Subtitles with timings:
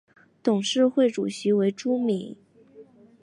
[0.41, 2.35] 董事会主席为朱敏。